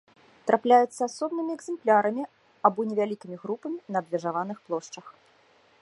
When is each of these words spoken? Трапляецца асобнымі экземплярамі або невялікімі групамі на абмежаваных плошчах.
Трапляецца 0.49 0.99
асобнымі 1.09 1.51
экземплярамі 1.57 2.23
або 2.71 2.79
невялікімі 2.93 3.35
групамі 3.43 3.77
на 3.97 4.05
абмежаваных 4.05 4.57
плошчах. 4.69 5.05